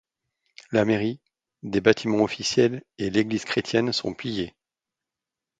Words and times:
La 0.71 0.83
mairie, 0.83 1.19
des 1.61 1.79
bâtiments 1.79 2.23
officiels 2.23 2.81
et 2.97 3.11
l'église 3.11 3.45
chrétienne 3.45 3.93
sont 3.93 4.15
pillés. 4.15 4.55